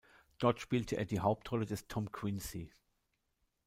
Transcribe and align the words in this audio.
Dort 0.39 0.59
spielt 0.59 0.91
er 0.93 1.05
die 1.05 1.19
Hauptrolle 1.19 1.67
des 1.67 1.87
Tom 1.87 2.11
Quincy. 2.11 2.73